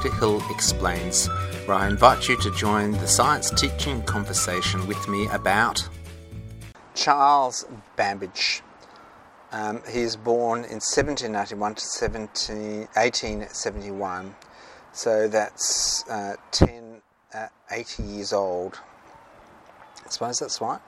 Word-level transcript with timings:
Peter 0.00 0.14
Hill 0.14 0.42
Explains, 0.50 1.26
where 1.66 1.76
I 1.76 1.86
invite 1.86 2.26
you 2.26 2.36
to 2.38 2.50
join 2.52 2.92
the 2.92 3.06
science 3.06 3.50
teaching 3.50 4.02
conversation 4.04 4.86
with 4.86 5.08
me 5.08 5.26
about 5.26 5.86
Charles 6.94 7.66
Babbage. 7.96 8.62
Um, 9.52 9.82
he 9.90 10.02
was 10.02 10.16
born 10.16 10.60
in 10.60 10.80
1791 10.80 11.74
to 11.74 11.80
17, 11.84 12.78
1871, 12.94 14.34
so 14.92 15.28
that's 15.28 16.08
uh, 16.08 16.36
10, 16.52 17.02
uh, 17.34 17.48
80 17.70 18.02
years 18.02 18.32
old. 18.32 18.80
I 20.06 20.08
suppose 20.08 20.38
that's 20.38 20.62
right. 20.62 20.80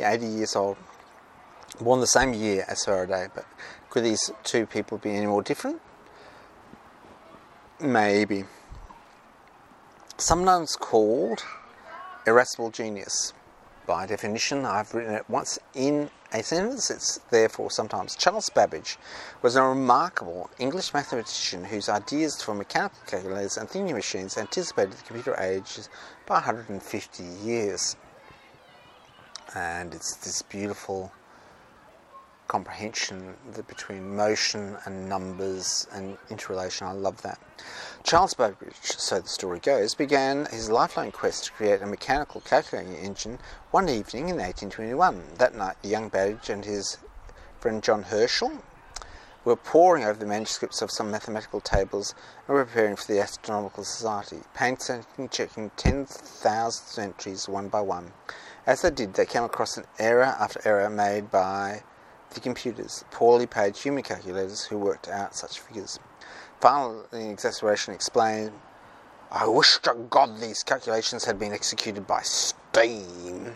Yeah, 0.00 0.12
80 0.12 0.26
years 0.26 0.56
old. 0.56 0.76
Born 1.80 2.00
the 2.00 2.06
same 2.08 2.34
year 2.34 2.64
as 2.66 2.84
Faraday, 2.84 3.28
but 3.32 3.46
could 3.90 4.02
these 4.02 4.32
two 4.42 4.66
people 4.66 4.98
be 4.98 5.10
any 5.10 5.26
more 5.26 5.42
different? 5.42 5.80
Maybe. 7.82 8.44
Sometimes 10.16 10.76
called 10.76 11.42
irascible 12.28 12.70
genius. 12.70 13.32
By 13.88 14.06
definition, 14.06 14.64
I've 14.64 14.94
written 14.94 15.14
it 15.14 15.28
once 15.28 15.58
in 15.74 16.08
a 16.32 16.44
sentence, 16.44 16.92
it's 16.92 17.18
therefore 17.32 17.72
sometimes. 17.72 18.14
Charles 18.14 18.48
Babbage 18.50 18.98
was 19.42 19.56
a 19.56 19.64
remarkable 19.64 20.48
English 20.60 20.94
mathematician 20.94 21.64
whose 21.64 21.88
ideas 21.88 22.40
for 22.40 22.54
mechanical 22.54 23.00
calculators 23.04 23.56
and 23.56 23.68
thinking 23.68 23.96
machines 23.96 24.38
anticipated 24.38 24.92
the 24.92 25.02
computer 25.02 25.34
age 25.40 25.80
by 26.24 26.34
150 26.34 27.24
years. 27.24 27.96
And 29.56 29.92
it's 29.92 30.14
this 30.18 30.40
beautiful 30.42 31.10
comprehension 32.48 33.34
between 33.66 34.14
motion 34.14 34.76
and 34.84 35.08
numbers 35.08 35.86
and 35.92 36.18
interrelation. 36.30 36.86
I 36.86 36.92
love 36.92 37.22
that. 37.22 37.38
Charles 38.02 38.34
Babbage, 38.34 38.74
so 38.82 39.20
the 39.20 39.28
story 39.28 39.58
goes, 39.58 39.94
began 39.94 40.46
his 40.46 40.68
lifelong 40.68 41.12
quest 41.12 41.44
to 41.44 41.52
create 41.52 41.80
a 41.80 41.86
mechanical 41.86 42.40
calculating 42.42 42.94
engine 42.96 43.38
one 43.70 43.88
evening 43.88 44.28
in 44.28 44.36
1821. 44.36 45.22
That 45.38 45.54
night, 45.54 45.76
the 45.82 45.88
young 45.88 46.08
Babbage 46.08 46.50
and 46.50 46.64
his 46.64 46.98
friend 47.60 47.82
John 47.82 48.02
Herschel 48.02 48.52
were 49.44 49.56
poring 49.56 50.04
over 50.04 50.18
the 50.18 50.26
manuscripts 50.26 50.82
of 50.82 50.90
some 50.90 51.10
mathematical 51.10 51.60
tables 51.60 52.14
and 52.46 52.56
were 52.56 52.64
preparing 52.64 52.96
for 52.96 53.12
the 53.12 53.20
Astronomical 53.20 53.84
Society, 53.84 54.40
painstakingly 54.54 55.28
checking 55.28 55.70
10,000 55.76 57.02
entries 57.02 57.48
one 57.48 57.68
by 57.68 57.80
one. 57.80 58.12
As 58.66 58.82
they 58.82 58.90
did, 58.90 59.14
they 59.14 59.26
came 59.26 59.42
across 59.42 59.76
an 59.76 59.84
error 59.98 60.36
after 60.38 60.60
error 60.64 60.88
made 60.88 61.30
by 61.30 61.82
the 62.34 62.40
computers, 62.40 63.04
poorly 63.10 63.46
paid 63.46 63.76
human 63.76 64.02
calculators 64.02 64.64
who 64.64 64.78
worked 64.78 65.08
out 65.08 65.34
such 65.34 65.60
figures. 65.60 65.98
Finally, 66.60 67.04
in 67.12 67.30
exasperation, 67.30 67.94
explained, 67.94 68.52
I 69.30 69.46
wish 69.46 69.78
to 69.78 69.94
God 70.10 70.38
these 70.40 70.62
calculations 70.62 71.24
had 71.24 71.38
been 71.38 71.52
executed 71.52 72.06
by 72.06 72.22
steam. 72.22 73.54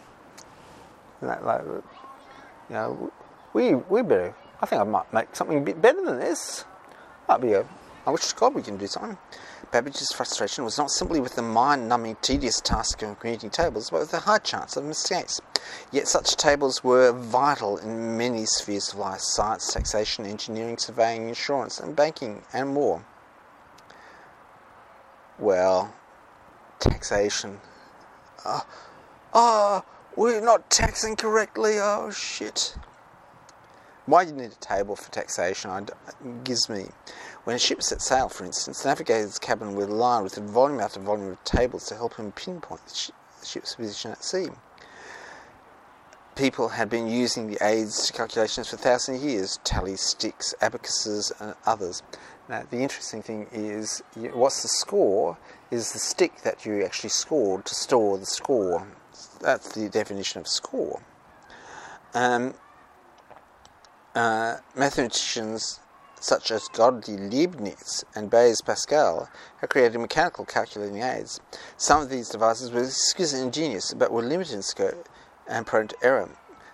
Like, 1.21 1.43
like, 1.43 1.63
you 1.65 1.83
know, 2.71 3.13
we, 3.53 3.75
we 3.75 4.03
better, 4.03 4.35
I 4.61 4.67
think 4.67 4.81
I 4.81 4.85
might 4.85 5.13
make 5.13 5.35
something 5.37 5.59
a 5.59 5.61
bit 5.61 5.81
better 5.81 6.05
than 6.05 6.19
this. 6.19 6.65
Might 7.29 7.41
be 7.41 7.53
a, 7.53 7.67
I 8.07 8.11
wish 8.11 8.29
to 8.29 8.35
God 8.35 8.55
we 8.55 8.63
can 8.63 8.77
do 8.77 8.87
something. 8.87 9.19
Babbage's 9.72 10.12
frustration 10.12 10.64
was 10.64 10.78
not 10.78 10.91
simply 10.91 11.20
with 11.20 11.34
the 11.34 11.42
mind 11.42 11.89
numbing, 11.89 12.17
tedious 12.22 12.61
task 12.61 13.03
of 13.03 13.19
creating 13.19 13.50
tables, 13.50 13.91
but 13.91 14.00
with 14.00 14.11
the 14.11 14.20
high 14.20 14.39
chance 14.39 14.77
of 14.77 14.84
mistakes. 14.84 15.41
Yet 15.91 16.06
such 16.06 16.36
tables 16.36 16.84
were 16.84 17.12
vital 17.12 17.77
in 17.77 18.17
many 18.17 18.47
spheres 18.47 18.92
of 18.92 19.00
life 19.00 19.20
science, 19.20 19.72
taxation, 19.72 20.25
engineering, 20.25 20.78
surveying, 20.78 21.28
insurance, 21.28 21.81
and 21.81 21.97
banking, 21.97 22.43
and 22.53 22.69
more. 22.71 23.05
Well, 25.38 25.93
taxation. 26.78 27.60
Ah, 28.44 28.60
uh, 28.60 28.65
oh, 29.34 29.84
we're 30.15 30.41
not 30.41 30.71
taxing 30.71 31.16
correctly. 31.16 31.78
Oh, 31.78 32.10
shit. 32.10 32.76
Why 34.06 34.25
do 34.25 34.31
you 34.31 34.37
need 34.37 34.53
a 34.53 34.55
table 34.56 34.94
for 34.94 35.10
taxation 35.10 35.71
It 35.71 36.44
gives 36.44 36.69
me. 36.69 36.87
When 37.47 37.55
a 37.55 37.61
ship 37.61 37.81
set 37.81 38.03
sail, 38.03 38.29
for 38.29 38.45
instance, 38.45 38.83
the 38.83 38.89
navigator's 38.89 39.39
cabin 39.39 39.77
will 39.77 39.87
line 39.87 40.25
with 40.25 40.37
a 40.37 40.41
volume 40.41 40.81
after 40.81 40.99
volume 40.99 41.31
of 41.31 41.45
tables 41.45 41.87
to 41.87 41.95
help 41.95 42.17
him 42.17 42.33
pinpoint 42.33 42.81
the 42.89 43.12
ship's 43.47 43.77
position 43.77 44.11
at 44.11 44.25
sea. 44.25 44.49
People 46.35 46.71
had 46.71 46.91
been 46.91 47.06
using 47.06 47.47
the 47.47 47.65
aids 47.65 48.05
to 48.09 48.12
calculations 48.12 48.69
for 48.69 48.77
thousands 48.77 49.23
of 49.23 49.31
years 49.31 49.61
tally 49.62 49.95
sticks, 49.95 50.56
abacuses, 50.61 51.33
and 51.39 51.55
others. 51.65 52.03
Now, 52.49 52.65
the 52.69 52.79
interesting 52.79 53.23
thing 53.23 53.47
is 53.53 54.03
what's 54.17 54.62
the 54.62 54.69
score 54.69 55.39
is 55.71 55.93
the 55.93 56.01
stick 56.01 56.43
that 56.43 56.67
you 56.67 56.85
actually 56.85 57.11
scored 57.11 57.65
to 57.67 57.77
store 57.77 58.19
the 58.19 58.27
score. 58.27 58.89
That's 59.41 59.73
the 59.73 59.89
definition 59.89 60.41
of 60.41 60.49
score. 60.49 61.01
Um, 62.12 62.55
uh, 64.17 64.56
mathematicians 64.75 65.79
such 66.21 66.50
as 66.50 66.69
Gottlieb 66.69 67.32
Leibniz 67.32 68.04
and 68.15 68.31
Blaise 68.31 68.60
Pascal 68.60 69.28
have 69.60 69.71
created 69.71 69.99
mechanical 69.99 70.44
calculating 70.44 71.03
aids. 71.03 71.41
Some 71.77 72.03
of 72.03 72.09
these 72.09 72.28
devices 72.28 72.71
were 72.71 72.84
exquisitely 72.84 73.44
ingenious, 73.44 73.94
but 73.94 74.12
were 74.12 74.22
limited 74.22 74.55
in 74.55 74.62
scope 74.62 75.09
and 75.47 75.66
prone 75.66 75.88
to 75.88 75.97
error, 76.03 76.31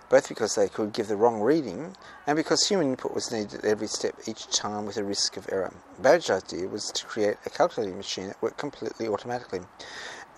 both 0.09 0.29
because 0.29 0.55
they 0.55 0.67
could 0.67 0.93
give 0.93 1.07
the 1.07 1.15
wrong 1.15 1.41
reading 1.41 1.95
and 2.25 2.35
because 2.35 2.67
human 2.67 2.89
input 2.89 3.13
was 3.13 3.31
needed 3.31 3.59
at 3.59 3.65
every 3.65 3.87
step 3.87 4.15
each 4.27 4.47
time 4.47 4.85
with 4.85 4.97
a 4.97 5.03
risk 5.03 5.37
of 5.37 5.49
error. 5.51 5.73
Babbage's 5.99 6.43
idea 6.43 6.67
was 6.67 6.91
to 6.91 7.05
create 7.05 7.37
a 7.45 7.49
calculating 7.49 7.97
machine 7.97 8.27
that 8.27 8.41
worked 8.41 8.57
completely 8.57 9.07
automatically 9.07 9.61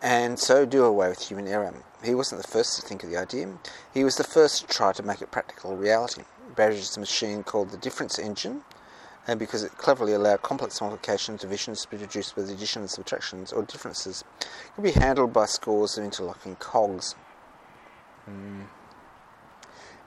and 0.01 0.37
so 0.37 0.65
do 0.65 0.83
away 0.83 1.09
with 1.09 1.27
human 1.27 1.47
error. 1.47 1.73
He 2.03 2.13
wasn't 2.13 2.41
the 2.41 2.47
first 2.47 2.75
to 2.75 2.81
think 2.81 3.03
of 3.03 3.09
the 3.09 3.17
idea, 3.17 3.57
he 3.93 4.03
was 4.03 4.17
the 4.17 4.23
first 4.23 4.61
to 4.61 4.67
try 4.67 4.91
to 4.93 5.03
make 5.03 5.21
it 5.21 5.31
practical 5.31 5.75
reality. 5.75 6.23
Babbage's 6.55 6.97
machine 6.97 7.43
called 7.43 7.71
the 7.71 7.77
difference 7.77 8.19
engine, 8.19 8.63
and 9.27 9.39
because 9.39 9.63
it 9.63 9.71
cleverly 9.77 10.13
allowed 10.13 10.41
complex 10.41 10.79
multiplications, 10.81 11.41
divisions 11.41 11.81
to 11.81 11.89
be 11.89 11.97
reduced 11.97 12.35
with 12.35 12.49
additions, 12.49 12.93
subtractions, 12.93 13.51
or 13.51 13.63
differences, 13.63 14.23
it 14.39 14.47
could 14.75 14.83
be 14.83 14.91
handled 14.91 15.33
by 15.33 15.45
scores 15.45 15.97
of 15.97 16.03
interlocking 16.03 16.55
cogs. 16.57 17.15
Mm. 18.29 18.65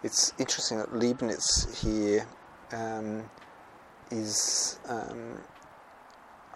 It's 0.04 0.32
interesting 0.38 0.78
that 0.78 0.94
Leibniz 0.94 1.82
here 1.82 2.26
um, 2.72 3.24
is, 4.12 4.78
um, 4.88 5.38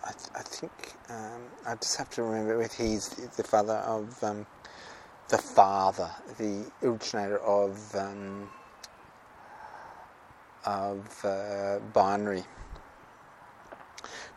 I, 0.05 0.13
th- 0.13 0.31
I, 0.37 0.43
think, 0.43 0.73
um, 1.09 1.43
I 1.67 1.75
just 1.75 1.97
have 1.97 2.11
to 2.11 2.23
remember 2.23 2.63
if 2.63 2.75
he's 2.75 3.09
the 3.37 3.43
father 3.43 3.75
of 3.75 4.23
um, 4.23 4.47
the 5.29 5.39
father, 5.39 6.11
the 6.39 6.71
originator 6.83 7.39
of 7.39 7.95
um, 7.97 8.49
of 10.65 11.25
uh, 11.25 11.79
binary. 11.93 12.45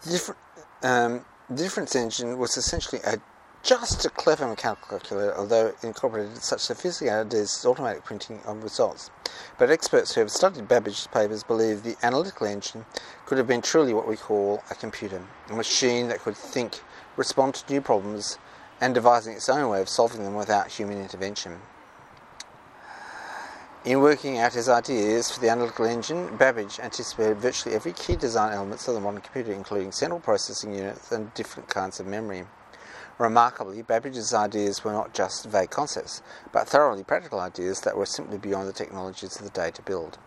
The, 0.03 0.11
different, 0.11 0.39
um, 0.83 1.25
difference 1.53 1.95
engine 1.95 2.37
was 2.37 2.57
essentially 2.57 3.01
a 3.05 3.19
just 3.65 4.05
a 4.05 4.09
clever 4.11 4.47
mechanical 4.47 4.99
calculator, 4.99 5.35
although 5.35 5.67
it 5.67 5.75
incorporated 5.81 6.37
such 6.37 6.59
sophisticated 6.59 7.33
as 7.33 7.65
automatic 7.65 8.03
printing 8.03 8.39
of 8.45 8.61
results. 8.61 9.09
But 9.57 9.71
experts 9.71 10.13
who 10.13 10.21
have 10.21 10.29
studied 10.29 10.67
Babbage's 10.67 11.07
papers 11.07 11.43
believe 11.43 11.81
the 11.81 11.95
analytical 12.03 12.45
engine 12.45 12.85
could 13.25 13.39
have 13.39 13.47
been 13.47 13.63
truly 13.63 13.91
what 13.91 14.07
we 14.07 14.17
call 14.17 14.63
a 14.69 14.75
computer, 14.75 15.19
a 15.49 15.55
machine 15.55 16.09
that 16.09 16.19
could 16.19 16.37
think, 16.37 16.81
respond 17.17 17.55
to 17.55 17.73
new 17.73 17.81
problems, 17.81 18.37
and 18.79 18.93
devising 18.93 19.33
its 19.33 19.49
own 19.49 19.67
way 19.67 19.81
of 19.81 19.89
solving 19.89 20.23
them 20.23 20.35
without 20.35 20.67
human 20.67 21.01
intervention. 21.01 21.59
In 23.85 23.99
working 23.99 24.39
out 24.39 24.53
his 24.53 24.67
ideas 24.67 25.29
for 25.29 25.39
the 25.39 25.49
analytical 25.49 25.85
engine, 25.85 26.37
Babbage 26.37 26.79
anticipated 26.79 27.37
virtually 27.37 27.75
every 27.75 27.93
key 27.93 28.15
design 28.15 28.51
element 28.51 28.87
of 28.87 28.95
the 28.95 28.99
modern 28.99 29.21
computer, 29.21 29.53
including 29.53 29.91
central 29.91 30.19
processing 30.19 30.73
units 30.73 31.11
and 31.11 31.31
different 31.35 31.69
kinds 31.69 31.99
of 31.99 32.07
memory. 32.07 32.45
Remarkably, 33.19 33.83
Babbage's 33.83 34.33
ideas 34.33 34.83
were 34.83 34.91
not 34.91 35.13
just 35.13 35.45
vague 35.45 35.69
concepts, 35.69 36.23
but 36.51 36.67
thoroughly 36.67 37.03
practical 37.03 37.39
ideas 37.39 37.81
that 37.81 37.95
were 37.95 38.07
simply 38.07 38.39
beyond 38.39 38.67
the 38.67 38.73
technologies 38.73 39.35
of 39.35 39.43
the 39.43 39.51
day 39.51 39.69
to 39.69 39.83
build. 39.83 40.17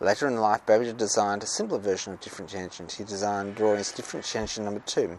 Later 0.00 0.28
in 0.28 0.36
life, 0.36 0.64
Babbage 0.64 0.96
designed 0.96 1.42
a 1.42 1.46
simpler 1.46 1.80
version 1.80 2.12
of 2.12 2.20
difference 2.20 2.54
engine. 2.54 2.86
He 2.88 3.02
designed 3.02 3.56
drawings 3.56 3.90
difference 3.90 4.36
engine 4.36 4.64
number 4.64 4.82
two, 4.86 5.18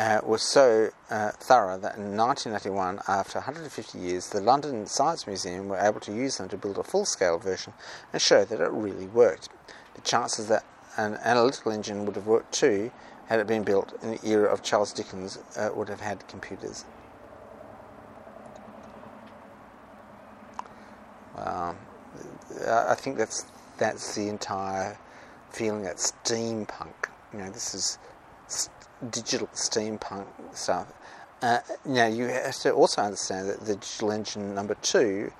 uh, 0.00 0.18
was 0.24 0.40
so 0.40 0.88
uh, 1.10 1.30
thorough 1.32 1.76
that 1.76 1.96
in 1.98 2.16
1981, 2.16 3.00
after 3.06 3.38
150 3.38 3.98
years, 3.98 4.30
the 4.30 4.40
London 4.40 4.86
Science 4.86 5.26
Museum 5.26 5.68
were 5.68 5.76
able 5.76 6.00
to 6.00 6.10
use 6.10 6.38
them 6.38 6.48
to 6.48 6.56
build 6.56 6.78
a 6.78 6.82
full 6.82 7.04
scale 7.04 7.36
version 7.36 7.74
and 8.10 8.22
show 8.22 8.46
that 8.46 8.60
it 8.60 8.70
really 8.70 9.08
worked. 9.08 9.50
The 9.94 10.00
chances 10.00 10.48
that 10.48 10.64
an 10.96 11.18
analytical 11.22 11.70
engine 11.70 12.06
would 12.06 12.16
have 12.16 12.26
worked 12.26 12.52
too, 12.52 12.90
had 13.26 13.40
it 13.40 13.46
been 13.46 13.62
built 13.62 13.92
in 14.02 14.12
the 14.12 14.26
era 14.26 14.50
of 14.50 14.62
Charles 14.62 14.94
Dickens, 14.94 15.38
uh, 15.54 15.68
would 15.74 15.90
have 15.90 16.00
had 16.00 16.26
computers. 16.28 16.86
Um, 21.36 21.76
I 22.66 22.94
think 22.94 23.18
that's 23.18 23.44
that's 23.76 24.14
the 24.14 24.28
entire 24.28 24.98
feeling 25.50 25.82
that 25.82 25.96
steampunk. 25.96 27.10
You 27.34 27.40
know, 27.40 27.50
this 27.50 27.74
is 27.74 27.98
digital 29.10 29.48
steampunk 29.48 30.26
stuff. 30.52 30.92
Uh, 31.42 31.58
now 31.86 32.06
you 32.06 32.24
have 32.26 32.54
to 32.54 32.72
also 32.72 33.02
understand 33.02 33.48
that 33.48 33.60
the 33.60 33.76
digital 33.76 34.12
engine 34.12 34.54
number 34.54 34.74
two 34.82 35.32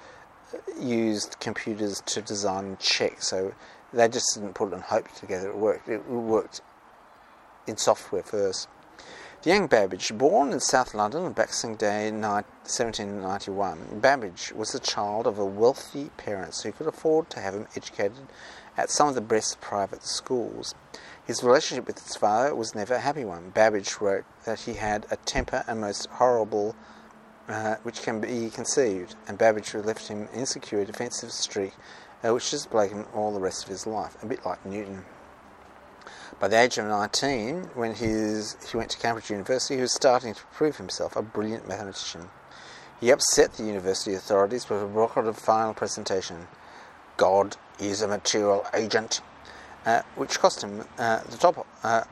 used 0.80 1.38
computers 1.40 2.02
to 2.06 2.22
design 2.22 2.64
and 2.64 2.78
check, 2.78 3.22
so 3.22 3.52
they 3.92 4.08
just 4.08 4.34
didn't 4.34 4.54
put 4.54 4.68
it 4.68 4.74
and 4.74 4.82
hope 4.82 5.12
together. 5.14 5.50
It 5.50 5.56
worked. 5.56 5.88
It 5.88 6.08
worked 6.08 6.62
in 7.66 7.76
software 7.76 8.22
first. 8.22 8.68
The 9.42 9.50
young 9.50 9.68
Babbage, 9.68 10.12
born 10.18 10.52
in 10.52 10.60
South 10.60 10.92
London 10.92 11.24
on 11.24 11.32
Boxing 11.32 11.76
Day 11.76 12.10
1791, 12.10 14.00
Babbage 14.00 14.52
was 14.52 14.72
the 14.72 14.78
child 14.78 15.26
of 15.26 15.38
a 15.38 15.46
wealthy 15.46 16.10
parents 16.18 16.62
who 16.62 16.72
could 16.72 16.86
afford 16.86 17.30
to 17.30 17.40
have 17.40 17.54
him 17.54 17.66
educated 17.74 18.26
at 18.80 18.90
some 18.90 19.08
of 19.08 19.14
the 19.14 19.20
best 19.20 19.60
private 19.60 20.02
schools. 20.02 20.74
His 21.26 21.44
relationship 21.44 21.86
with 21.86 22.02
his 22.02 22.16
father 22.16 22.54
was 22.54 22.74
never 22.74 22.94
a 22.94 23.00
happy 23.00 23.26
one. 23.26 23.50
Babbage 23.50 24.00
wrote 24.00 24.24
that 24.46 24.60
he 24.60 24.74
had 24.74 25.06
a 25.10 25.16
temper 25.16 25.62
and 25.68 25.82
most 25.82 26.06
horrible 26.06 26.74
uh, 27.46 27.76
which 27.82 28.02
can 28.02 28.20
be 28.20 28.48
conceived, 28.48 29.16
and 29.28 29.36
Babbage 29.36 29.74
left 29.74 30.08
him 30.08 30.28
insecure, 30.34 30.84
defensive 30.84 31.30
streak, 31.30 31.74
uh, 32.24 32.32
which 32.32 32.50
has 32.52 32.64
plagued 32.66 32.94
him 32.94 33.06
all 33.14 33.34
the 33.34 33.40
rest 33.40 33.64
of 33.64 33.68
his 33.68 33.86
life, 33.86 34.16
a 34.22 34.26
bit 34.26 34.46
like 34.46 34.64
Newton. 34.64 35.04
By 36.38 36.48
the 36.48 36.58
age 36.58 36.78
of 36.78 36.86
19, 36.86 37.70
when 37.74 37.94
his, 37.94 38.56
he 38.70 38.78
went 38.78 38.90
to 38.90 38.98
Cambridge 38.98 39.30
University, 39.30 39.74
he 39.76 39.82
was 39.82 39.94
starting 39.94 40.32
to 40.32 40.42
prove 40.52 40.78
himself 40.78 41.16
a 41.16 41.22
brilliant 41.22 41.68
mathematician. 41.68 42.30
He 42.98 43.10
upset 43.10 43.54
the 43.54 43.64
university 43.64 44.14
authorities 44.14 44.70
with 44.70 44.82
a 44.82 44.86
brokered 44.86 45.34
final 45.36 45.74
presentation 45.74 46.46
God 47.20 47.58
is 47.78 48.00
a 48.00 48.08
material 48.08 48.64
agent, 48.72 49.20
uh, 49.84 50.00
which 50.16 50.38
cost 50.38 50.64
him 50.64 50.86
uh, 50.98 51.20
the 51.24 51.36
top 51.36 51.66
uh, 51.84 52.04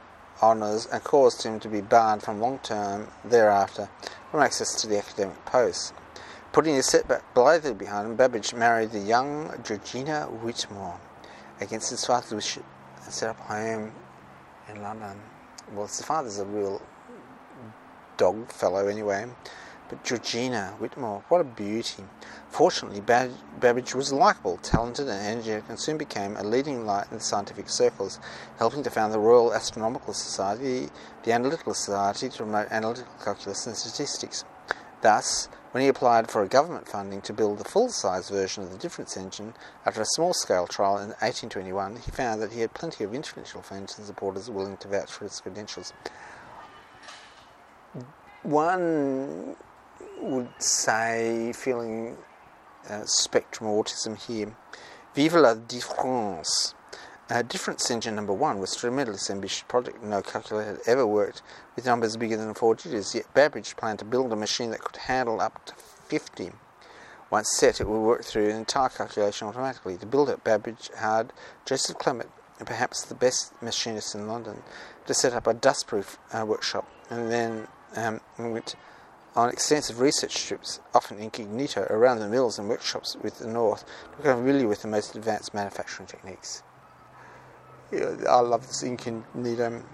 honours 0.42 0.84
and 0.92 1.02
caused 1.02 1.42
him 1.44 1.58
to 1.60 1.68
be 1.68 1.80
barred 1.80 2.22
from 2.22 2.42
long 2.42 2.58
term 2.58 3.08
thereafter 3.24 3.88
from 4.30 4.42
access 4.42 4.78
to 4.82 4.86
the 4.86 4.98
academic 4.98 5.42
post. 5.46 5.94
Putting 6.52 6.74
his 6.74 6.84
setback 6.84 7.22
blithely 7.32 7.72
behind 7.72 8.06
him, 8.06 8.16
Babbage 8.16 8.52
married 8.52 8.90
the 8.90 8.98
young 8.98 9.50
Georgina 9.64 10.26
Whitmore 10.26 11.00
against 11.58 11.88
his 11.88 12.04
father's 12.04 12.34
wish 12.34 12.58
and 12.58 13.14
set 13.14 13.30
up 13.30 13.40
home 13.40 13.90
in 14.68 14.82
London. 14.82 15.16
Well, 15.72 15.86
his 15.86 16.02
father's 16.02 16.38
a 16.38 16.44
real 16.44 16.82
dog 18.18 18.52
fellow 18.52 18.88
anyway. 18.88 19.24
But 19.88 20.04
Georgina 20.04 20.74
Whitmore, 20.78 21.24
what 21.28 21.40
a 21.40 21.44
beauty. 21.44 22.04
Fortunately, 22.50 23.00
Babbage 23.00 23.94
was 23.94 24.12
likable, 24.12 24.58
talented, 24.58 25.08
and 25.08 25.26
energetic, 25.26 25.64
and 25.68 25.80
soon 25.80 25.96
became 25.96 26.36
a 26.36 26.42
leading 26.42 26.84
light 26.84 27.06
in 27.10 27.18
the 27.18 27.24
scientific 27.24 27.70
circles, 27.70 28.20
helping 28.58 28.82
to 28.82 28.90
found 28.90 29.14
the 29.14 29.18
Royal 29.18 29.54
Astronomical 29.54 30.12
Society, 30.12 30.90
the 31.24 31.32
Analytical 31.32 31.72
Society 31.72 32.28
to 32.28 32.36
promote 32.36 32.68
analytical 32.70 33.12
calculus 33.24 33.66
and 33.66 33.76
statistics. 33.76 34.44
Thus, 35.00 35.48
when 35.70 35.82
he 35.82 35.88
applied 35.88 36.30
for 36.30 36.42
a 36.42 36.48
government 36.48 36.88
funding 36.88 37.20
to 37.22 37.32
build 37.32 37.58
the 37.58 37.64
full-size 37.64 38.28
version 38.28 38.64
of 38.64 38.72
the 38.72 38.78
difference 38.78 39.16
engine, 39.16 39.54
after 39.86 40.02
a 40.02 40.06
small-scale 40.06 40.66
trial 40.66 40.96
in 40.96 41.10
1821, 41.20 41.96
he 41.96 42.10
found 42.10 42.42
that 42.42 42.52
he 42.52 42.60
had 42.60 42.74
plenty 42.74 43.04
of 43.04 43.14
influential 43.14 43.62
friends 43.62 43.96
and 43.96 44.06
supporters 44.06 44.50
willing 44.50 44.76
to 44.78 44.88
vouch 44.88 45.10
for 45.10 45.24
his 45.24 45.40
credentials. 45.40 45.92
One 48.42 49.56
would 50.20 50.48
say, 50.58 51.52
feeling 51.54 52.16
uh, 52.88 53.02
spectrum 53.04 53.70
autism 53.70 54.16
here, 54.16 54.54
Vive 55.14 55.34
la 55.34 55.54
différence. 55.54 56.74
Uh, 57.30 57.42
difference 57.42 57.90
engine 57.90 58.14
number 58.14 58.32
one 58.32 58.58
was 58.58 58.74
a 58.74 58.78
tremendously 58.78 59.34
ambitious 59.34 59.64
project. 59.68 60.02
No 60.02 60.22
calculator 60.22 60.72
had 60.72 60.80
ever 60.86 61.06
worked 61.06 61.42
with 61.76 61.84
numbers 61.84 62.16
bigger 62.16 62.36
than 62.36 62.54
four 62.54 62.74
digits, 62.74 63.14
yet 63.14 63.32
Babbage 63.34 63.76
planned 63.76 63.98
to 63.98 64.04
build 64.04 64.32
a 64.32 64.36
machine 64.36 64.70
that 64.70 64.80
could 64.80 64.96
handle 64.96 65.40
up 65.40 65.64
to 65.66 65.74
50. 65.74 66.52
Once 67.30 67.50
set, 67.56 67.80
it 67.80 67.88
would 67.88 68.00
work 68.00 68.24
through 68.24 68.48
an 68.48 68.56
entire 68.56 68.88
calculation 68.88 69.48
automatically. 69.48 69.98
To 69.98 70.06
build 70.06 70.30
it, 70.30 70.44
Babbage 70.44 70.90
hired 70.96 71.32
Joseph 71.66 71.98
Clement, 71.98 72.30
perhaps 72.64 73.04
the 73.04 73.14
best 73.14 73.52
machinist 73.60 74.14
in 74.14 74.26
London, 74.26 74.62
to 75.06 75.12
set 75.12 75.34
up 75.34 75.46
a 75.46 75.52
dustproof 75.52 76.16
uh, 76.32 76.46
workshop, 76.46 76.88
and 77.10 77.30
then 77.30 77.68
um, 77.96 78.20
went 78.38 78.74
on 79.38 79.50
extensive 79.50 80.00
research 80.00 80.46
trips, 80.46 80.80
often 80.92 81.16
incognito, 81.20 81.86
around 81.90 82.18
the 82.18 82.28
mills 82.28 82.58
and 82.58 82.68
workshops 82.68 83.16
with 83.22 83.38
the 83.38 83.46
North 83.46 83.84
to 84.10 84.16
become 84.16 84.38
familiar 84.38 84.66
with 84.66 84.82
the 84.82 84.88
most 84.88 85.14
advanced 85.14 85.54
manufacturing 85.54 86.08
techniques. 86.08 86.64
I 87.92 88.40
love 88.40 88.66
this 88.66 88.82
incognito. 88.82 89.84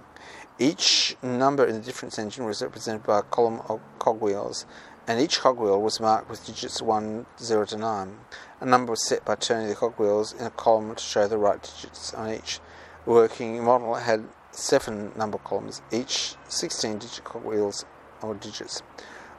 Each 0.58 1.14
number 1.22 1.66
in 1.66 1.74
the 1.74 1.82
difference 1.82 2.18
engine 2.18 2.46
was 2.46 2.62
represented 2.62 3.02
by 3.02 3.18
a 3.18 3.22
column 3.22 3.60
of 3.68 3.82
cogwheels, 3.98 4.64
and 5.06 5.20
each 5.20 5.40
cogwheel 5.40 5.82
was 5.82 6.00
marked 6.00 6.30
with 6.30 6.46
digits 6.46 6.80
1, 6.80 7.26
0 7.38 7.66
to 7.66 7.76
9. 7.76 8.18
A 8.60 8.64
number 8.64 8.92
was 8.92 9.06
set 9.06 9.26
by 9.26 9.34
turning 9.34 9.68
the 9.68 9.74
cogwheels 9.74 10.32
in 10.32 10.46
a 10.46 10.50
column 10.50 10.94
to 10.94 11.02
show 11.02 11.28
the 11.28 11.36
right 11.36 11.62
digits 11.62 12.14
on 12.14 12.32
each. 12.32 12.60
Working 13.04 13.62
model 13.62 13.96
had 13.96 14.24
seven 14.52 15.12
number 15.14 15.36
columns, 15.36 15.82
each 15.92 16.36
16 16.48 16.96
digit 16.96 17.24
cogwheels 17.24 17.84
or 18.22 18.34
digits. 18.34 18.82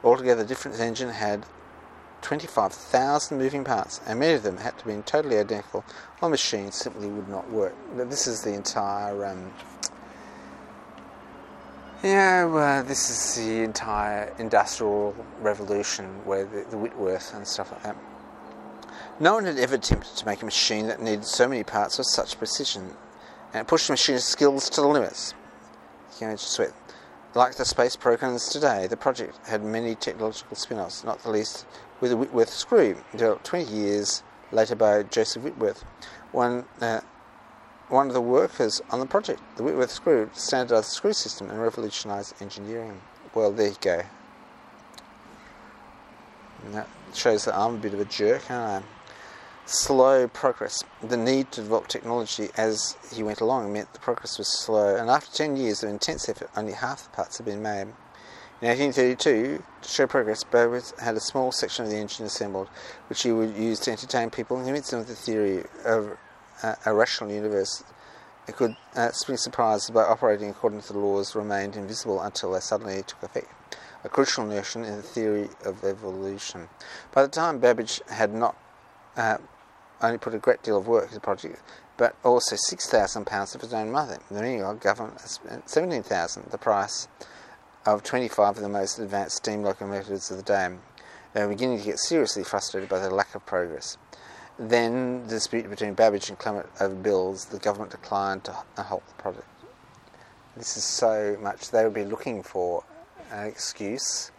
Altogether, 0.05 0.43
the 0.43 0.47
difference 0.47 0.79
engine 0.79 1.09
had 1.09 1.47
25,000 2.21 3.37
moving 3.39 3.63
parts, 3.63 3.99
and 4.05 4.19
many 4.19 4.35
of 4.35 4.43
them 4.43 4.57
had 4.57 4.77
to 4.77 4.85
be 4.85 4.93
totally 5.01 5.39
identical, 5.39 5.83
or 6.21 6.29
machines 6.29 6.75
simply 6.75 7.07
would 7.07 7.27
not 7.27 7.49
work. 7.49 7.75
This 7.95 8.27
is 8.27 8.41
the 8.41 8.53
entire, 8.53 9.25
um, 9.25 9.51
this 12.03 13.09
is 13.09 13.43
the 13.43 13.63
entire 13.63 14.31
industrial 14.37 15.15
revolution 15.39 16.05
where 16.23 16.45
the, 16.45 16.65
the 16.69 16.77
Whitworth 16.77 17.33
and 17.33 17.47
stuff 17.47 17.71
like 17.71 17.81
that. 17.81 17.97
No 19.19 19.33
one 19.33 19.45
had 19.45 19.57
ever 19.57 19.73
attempted 19.75 20.15
to 20.17 20.25
make 20.27 20.43
a 20.43 20.45
machine 20.45 20.87
that 20.87 21.01
needed 21.01 21.25
so 21.25 21.47
many 21.47 21.63
parts 21.63 21.97
with 21.97 22.07
such 22.07 22.37
precision, 22.37 22.95
and 23.53 23.61
it 23.61 23.67
pushed 23.67 23.89
machinist 23.89 24.29
skills 24.29 24.69
to 24.69 24.81
the 24.81 24.87
limits. 24.87 25.33
You 26.19 26.27
can 26.27 26.37
sweat. 26.37 26.84
Like 27.35 27.55
the 27.55 27.65
space 27.65 27.97
programs 27.97 28.47
today, 28.47 28.87
the 28.87 28.95
project 28.95 29.45
had 29.45 29.61
many 29.61 29.93
technological 29.93 30.55
spin 30.55 30.79
offs, 30.79 31.03
not 31.03 31.21
the 31.21 31.31
least 31.31 31.65
with 31.99 32.11
the 32.11 32.17
Whitworth 32.17 32.49
screw, 32.49 32.95
developed 33.11 33.43
20 33.43 33.69
years 33.69 34.23
later 34.53 34.73
by 34.73 35.03
Joseph 35.03 35.43
Whitworth. 35.43 35.83
One, 36.31 36.63
uh, 36.79 37.01
one 37.89 38.07
of 38.07 38.13
the 38.13 38.21
workers 38.21 38.81
on 38.89 39.01
the 39.01 39.05
project, 39.05 39.41
the 39.57 39.63
Whitworth 39.63 39.91
screw, 39.91 40.29
standardized 40.33 40.87
the 40.87 40.91
screw 40.91 41.11
system 41.11 41.49
and 41.49 41.61
revolutionized 41.61 42.41
engineering. 42.41 43.01
Well, 43.33 43.51
there 43.51 43.67
you 43.67 43.75
go. 43.81 44.01
And 46.63 46.73
that 46.73 46.87
shows 47.13 47.43
that 47.45 47.57
I'm 47.57 47.75
a 47.75 47.77
bit 47.77 47.93
of 47.93 47.99
a 47.99 48.05
jerk, 48.05 48.49
aren't 48.49 48.85
I? 48.85 48.94
Slow 49.67 50.27
progress. 50.27 50.83
The 51.01 51.17
need 51.17 51.51
to 51.53 51.61
develop 51.61 51.87
technology 51.87 52.49
as 52.55 52.95
he 53.11 53.23
went 53.23 53.41
along 53.41 53.73
meant 53.73 53.91
the 53.93 53.99
progress 53.99 54.37
was 54.37 54.47
slow, 54.47 54.95
and 54.95 55.09
after 55.09 55.35
10 55.35 55.57
years 55.57 55.81
of 55.81 55.89
intense 55.89 56.29
effort, 56.29 56.51
only 56.55 56.73
half 56.73 57.05
the 57.05 57.09
parts 57.09 57.37
had 57.37 57.47
been 57.47 57.63
made. 57.63 57.87
In 58.61 58.67
1832, 58.67 59.63
to 59.81 59.89
show 59.89 60.05
progress, 60.05 60.43
Babbage 60.43 60.91
had 61.01 61.15
a 61.15 61.19
small 61.19 61.51
section 61.51 61.83
of 61.83 61.89
the 61.89 61.97
engine 61.97 62.27
assembled, 62.27 62.69
which 63.07 63.23
he 63.23 63.31
would 63.31 63.55
use 63.57 63.79
to 63.81 63.91
entertain 63.91 64.29
people 64.29 64.55
and 64.55 64.67
convince 64.67 64.91
them 64.91 64.99
of 64.99 65.07
the 65.07 65.15
theory 65.15 65.63
of 65.83 66.15
uh, 66.61 66.75
a 66.85 66.93
rational 66.93 67.31
universe. 67.31 67.83
It 68.47 68.55
could 68.55 68.77
uh, 68.95 69.13
spring 69.13 69.39
surprises 69.39 69.89
by 69.89 70.03
operating 70.03 70.51
according 70.51 70.81
to 70.81 70.93
the 70.93 70.99
laws 70.99 71.33
remained 71.33 71.75
invisible 71.75 72.21
until 72.21 72.51
they 72.51 72.59
suddenly 72.59 73.01
took 73.01 73.23
effect. 73.23 73.51
A 74.03 74.09
crucial 74.09 74.45
notion 74.45 74.85
in 74.85 74.95
the 74.97 75.01
theory 75.01 75.49
of 75.65 75.83
evolution. 75.83 76.69
By 77.11 77.23
the 77.23 77.29
time 77.29 77.57
Babbage 77.57 78.01
had 78.07 78.31
not 78.31 78.55
uh, 79.17 79.37
only 80.01 80.17
put 80.17 80.33
a 80.33 80.39
great 80.39 80.63
deal 80.63 80.77
of 80.77 80.87
work 80.87 81.03
into 81.03 81.15
the 81.15 81.21
project, 81.21 81.61
but 81.97 82.15
also 82.23 82.55
six 82.55 82.89
thousand 82.89 83.25
pounds 83.25 83.55
of 83.55 83.61
his 83.61 83.73
own 83.73 83.91
money. 83.91 84.17
The 84.29 84.41
New 84.41 84.57
York 84.57 84.81
government 84.81 85.19
spent 85.21 85.69
seventeen 85.69 86.03
thousand, 86.03 86.51
the 86.51 86.57
price 86.57 87.07
of 87.85 88.01
25 88.03 88.57
of 88.57 88.63
the 88.63 88.69
most 88.69 88.97
advanced 88.97 89.37
steam 89.37 89.61
locomotives 89.61 90.31
of 90.31 90.37
the 90.37 90.43
day. 90.43 90.69
They 91.33 91.43
were 91.43 91.49
beginning 91.49 91.79
to 91.79 91.85
get 91.85 91.99
seriously 91.99 92.43
frustrated 92.43 92.89
by 92.89 92.99
the 92.99 93.13
lack 93.13 93.35
of 93.35 93.45
progress. 93.45 93.97
Then 94.57 95.23
the 95.23 95.35
dispute 95.35 95.69
between 95.69 95.93
Babbage 95.93 96.29
and 96.29 96.39
Clement 96.39 96.67
over 96.79 96.95
bills, 96.95 97.45
the 97.45 97.59
government 97.59 97.91
declined 97.91 98.45
to 98.45 98.53
halt 98.77 99.03
the 99.07 99.21
project. 99.21 99.47
This 100.55 100.77
is 100.77 100.83
so 100.83 101.37
much, 101.41 101.71
they 101.71 101.83
would 101.83 101.93
be 101.93 102.05
looking 102.05 102.41
for 102.41 102.83
an 103.31 103.47
excuse, 103.47 104.31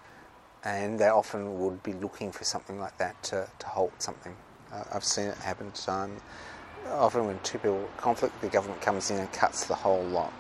and 0.65 0.99
they 0.99 1.09
often 1.09 1.61
would 1.61 1.83
be 1.83 1.93
looking 1.93 2.33
for 2.33 2.45
something 2.45 2.81
like 2.81 2.97
that 2.99 3.23
to, 3.25 3.49
to 3.59 3.67
halt 3.67 4.03
something. 4.03 4.35
Uh, 4.73 4.85
I've 4.93 5.05
seen 5.05 5.27
it 5.27 5.39
happen 5.39 5.71
time. 5.73 6.17
Often, 6.89 7.27
when 7.27 7.39
two 7.41 7.59
people 7.59 7.89
conflict, 7.97 8.41
the 8.41 8.49
government 8.49 8.81
comes 8.81 9.11
in 9.11 9.19
and 9.19 9.33
cuts 9.33 9.67
the 9.67 9.75
whole 9.75 10.05
lot 10.05 10.33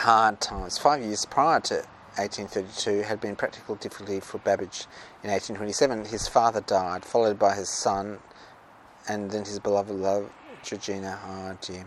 hard 0.00 0.40
times. 0.40 0.78
Five 0.78 1.02
years 1.02 1.24
prior 1.24 1.60
to 1.60 1.74
1832 2.16 3.02
had 3.02 3.20
been 3.20 3.36
practical 3.36 3.74
difficulty 3.76 4.20
for 4.20 4.38
Babbage. 4.38 4.86
In 5.22 5.30
1827, 5.30 6.06
his 6.06 6.28
father 6.28 6.60
died, 6.60 7.04
followed 7.04 7.38
by 7.38 7.54
his 7.54 7.68
son, 7.68 8.18
and 9.08 9.30
then 9.30 9.44
his 9.44 9.58
beloved 9.58 9.94
love, 9.94 10.30
Georgina. 10.62 11.56
Dear. 11.60 11.86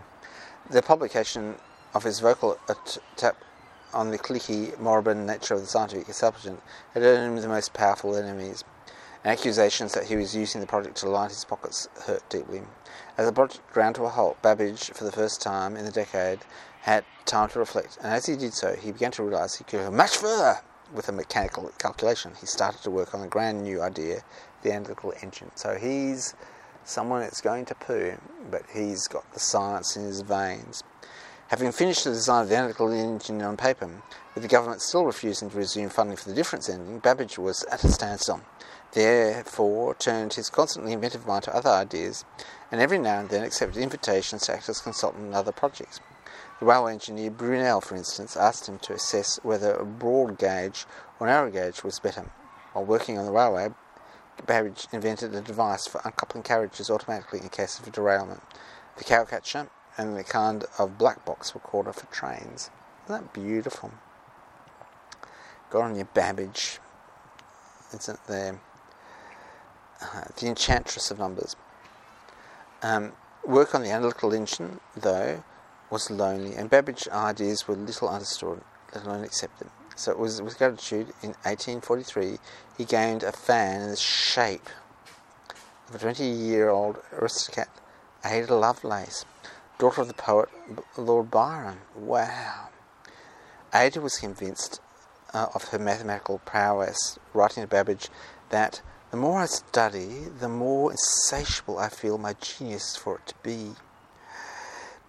The 0.70 0.82
publication 0.82 1.56
of 1.94 2.04
his 2.04 2.20
vocal 2.20 2.58
attack 2.68 3.36
on 3.94 4.12
the 4.12 4.18
cliquey, 4.18 4.78
moribund 4.80 5.26
nature 5.26 5.54
of 5.54 5.62
the 5.62 5.68
scientific 5.68 6.10
establishment 6.10 6.62
had 6.94 7.04
earned 7.04 7.38
him 7.38 7.42
the 7.42 7.48
most 7.48 7.74
powerful 7.74 8.16
enemies. 8.16 8.64
Accusations 9.27 9.91
that 9.91 10.05
he 10.05 10.15
was 10.15 10.34
using 10.34 10.62
the 10.62 10.67
project 10.67 10.96
to 10.96 11.10
line 11.10 11.27
his 11.27 11.43
pockets 11.43 11.89
hurt 12.05 12.24
deeply. 12.29 12.62
As 13.17 13.25
the 13.25 13.34
project 13.34 13.60
ground 13.74 13.96
to 13.96 14.05
a 14.05 14.10
halt, 14.10 14.41
Babbage, 14.41 14.91
for 14.91 15.03
the 15.03 15.12
first 15.12 15.41
time 15.41 15.75
in 15.75 15.86
a 15.86 15.91
decade, 15.91 16.39
had 16.79 17.03
time 17.25 17.50
to 17.50 17.60
reflect, 17.60 17.98
and 18.01 18.13
as 18.13 18.25
he 18.25 18.38
did 18.38 18.53
so, 18.53 18.74
he 18.77 18.93
began 18.93 19.12
to 19.12 19.24
realize 19.24 19.55
he 19.55 19.65
could 19.65 19.81
go 19.81 19.91
much 19.91 20.15
further 20.15 20.62
with 20.93 21.10
a 21.10 21.12
mechanical 21.12 21.69
calculation. 21.77 22.31
He 22.39 22.46
started 22.46 22.81
to 22.84 22.89
work 22.89 23.13
on 23.13 23.22
a 23.22 23.27
grand 23.27 23.63
new 23.63 23.81
idea, 23.81 24.22
the 24.62 24.72
analytical 24.72 25.13
engine. 25.22 25.51
So 25.55 25.75
he's 25.75 26.34
someone 26.86 27.19
that's 27.19 27.41
going 27.41 27.65
to 27.65 27.75
poo, 27.75 28.13
but 28.50 28.62
he's 28.74 29.10
got 29.10 29.34
the 29.34 29.41
science 29.41 29.98
in 29.98 30.05
his 30.05 30.22
veins. 30.22 30.86
Having 31.50 31.74
finished 31.74 32.05
the 32.05 32.12
design 32.12 32.43
of 32.43 32.50
the 32.50 32.55
analytical 32.55 32.91
engine 32.91 33.41
on 33.41 33.57
paper, 33.57 33.89
with 34.34 34.43
the 34.43 34.50
government 34.50 34.81
still 34.81 35.05
refusing 35.05 35.50
to 35.50 35.57
resume 35.57 35.89
funding 35.89 36.15
for 36.15 36.29
the 36.29 36.36
difference 36.36 36.69
engine, 36.69 37.00
Babbage 37.00 37.38
was 37.38 37.65
at 37.65 37.84
a 37.84 37.89
standstill. 37.89 38.41
Therefore, 38.94 39.96
turned 39.96 40.34
his 40.34 40.50
constantly 40.50 40.94
inventive 40.94 41.27
mind 41.27 41.44
to 41.44 41.56
other 41.56 41.70
ideas, 41.70 42.25
and 42.72 42.82
every 42.82 42.98
now 42.98 43.20
and 43.20 43.29
then 43.29 43.44
accepted 43.44 43.82
invitations 43.82 44.44
to 44.44 44.53
act 44.53 44.70
as 44.70 44.82
consultant 44.82 45.25
in 45.25 45.34
other 45.34 45.51
projects. 45.51 46.00
The 46.60 46.65
railway 46.65 46.94
engineer 46.94 47.29
Brunel, 47.29 47.82
for 47.82 47.96
instance, 47.96 48.36
asked 48.36 48.67
him 48.67 48.79
to 48.79 48.94
assess 48.94 49.39
whether 49.44 49.74
a 49.74 49.86
broad 49.86 50.39
gauge 50.39 50.86
or 51.20 51.27
narrow 51.27 51.51
gauge 51.51 51.84
was 51.84 52.00
better. 52.00 52.32
While 52.74 52.86
working 52.86 53.17
on 53.20 53.25
the 53.25 53.32
railway, 53.32 53.70
Babbage 54.46 54.88
invented 54.91 55.36
a 55.36 55.41
device 55.41 55.88
for 55.88 56.01
uncoupling 56.06 56.44
carriages 56.44 56.89
automatically 56.89 57.39
in 57.41 57.50
case 57.50 57.79
of 57.79 57.88
a 57.88 57.91
derailment. 57.91 58.41
The 58.98 59.03
cowcatcher 59.03 59.70
and 59.98 60.15
the 60.15 60.24
kind 60.24 60.65
of 60.77 60.98
black 60.98 61.25
box 61.25 61.53
recorder 61.53 61.91
for 61.91 62.06
trains. 62.08 62.70
Isn't 63.06 63.24
that 63.24 63.34
beautiful? 63.34 63.91
Got 65.70 65.84
on 65.84 65.96
your 65.96 66.06
Babbage, 66.06 66.79
isn't 67.94 68.25
there? 68.27 68.60
Uh, 70.01 70.25
the 70.39 70.48
enchantress 70.48 71.10
of 71.10 71.20
numbers. 71.20 71.56
Um, 72.84 73.13
work 73.46 73.74
on 73.74 73.82
the 73.82 73.89
analytical 73.89 74.34
engine, 74.34 74.80
though, 74.96 75.44
was 75.89 76.12
lonely, 76.12 76.56
and 76.56 76.70
Babbage's 76.70 77.08
ideas 77.08 77.68
were 77.68 77.75
little 77.75 78.10
understood, 78.10 78.62
let 78.94 79.06
alone 79.06 79.24
accepted. 79.24 79.70
So 79.96 80.12
it 80.12 80.20
was 80.20 80.39
with 80.42 80.60
gratitude 80.60 81.08
in 81.24 81.30
1843 81.44 82.38
he 82.77 82.86
gained 82.86 83.24
a 83.24 83.32
fan 83.32 83.82
in 83.82 83.89
the 83.89 83.96
shape 83.96 84.70
of 85.89 85.96
a 85.96 85.98
20 85.98 86.24
year 86.24 86.70
old 86.70 87.00
aristocrat, 87.12 87.70
Ada 88.24 88.54
Lovelace, 88.54 89.25
daughter 89.80 90.01
of 90.01 90.08
the 90.08 90.13
poet 90.13 90.50
Lord 90.96 91.32
Byron. 91.32 91.80
Wow. 91.96 92.70
Ada 93.74 94.00
was 94.01 94.18
convinced 94.18 94.80
uh, 95.34 95.48
of 95.56 95.70
her 95.70 95.80
mathematical 95.80 96.39
prowess, 96.46 97.18
writing 97.34 97.63
to 97.63 97.68
Babbage 97.68 98.10
that 98.50 98.82
the 99.18 99.22
more 99.22 99.40
I 99.40 99.48
study, 99.48 100.28
the 100.40 100.48
more 100.48 100.92
insatiable 100.92 101.80
I 101.80 101.90
feel 101.90 102.20
my 102.20 102.34
genius 102.34 102.96
for 102.96 103.16
it 103.16 103.26
to 103.26 103.34
be. 103.42 103.72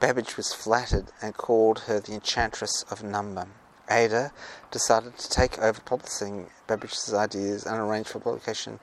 Babbage 0.01 0.39
was 0.39 0.55
flattered 0.55 1.09
and 1.21 1.37
called 1.37 1.81
her 1.81 2.01
the 2.01 2.15
enchantress 2.15 2.87
of 2.91 3.03
number. 3.03 3.47
Ada 3.91 4.33
decided 4.71 5.19
to 5.19 5.29
take 5.29 5.59
over 5.59 5.83
publishing 5.83 6.47
Babbage's 6.67 7.13
ideas 7.13 7.67
and 7.67 7.77
arranged 7.77 8.09
for 8.09 8.19
publication 8.19 8.81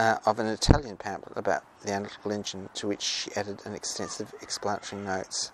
uh, 0.00 0.16
of 0.26 0.40
an 0.40 0.48
Italian 0.48 0.96
pamphlet 0.96 1.36
about 1.36 1.62
the 1.84 1.92
analytical 1.92 2.32
engine, 2.32 2.68
to 2.74 2.88
which 2.88 3.02
she 3.02 3.30
added 3.36 3.64
an 3.66 3.72
extensive 3.72 4.34
explanatory 4.42 5.00
notes. 5.00 5.52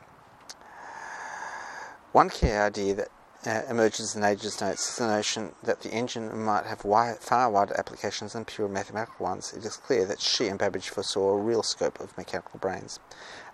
One 2.12 2.30
key 2.30 2.50
idea 2.50 2.94
that 2.94 3.10
uh, 3.46 3.62
emerges 3.68 4.14
in 4.14 4.22
Ada's 4.22 4.60
notes 4.60 4.88
is 4.88 4.96
the 4.96 5.06
notion 5.06 5.54
that 5.62 5.80
the 5.80 5.90
engine 5.90 6.42
might 6.42 6.66
have 6.66 6.84
wide, 6.84 7.18
far 7.18 7.50
wider 7.50 7.78
applications 7.78 8.34
than 8.34 8.44
pure 8.44 8.68
mathematical 8.68 9.24
ones. 9.24 9.52
It 9.52 9.64
is 9.64 9.76
clear 9.76 10.04
that 10.06 10.20
she 10.20 10.48
and 10.48 10.58
Babbage 10.58 10.88
foresaw 10.88 11.30
a 11.30 11.38
real 11.38 11.62
scope 11.62 12.00
of 12.00 12.16
mechanical 12.16 12.58
brains. 12.60 13.00